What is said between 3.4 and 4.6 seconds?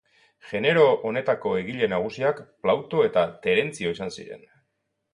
Terentzio izan ziren.